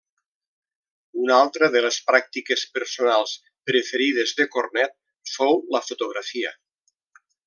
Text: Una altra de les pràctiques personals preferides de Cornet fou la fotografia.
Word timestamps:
Una 1.23 1.35
altra 1.41 1.67
de 1.75 1.83
les 1.85 1.99
pràctiques 2.07 2.63
personals 2.77 3.35
preferides 3.71 4.33
de 4.39 4.49
Cornet 4.57 4.97
fou 5.37 5.59
la 5.77 5.83
fotografia. 5.91 6.55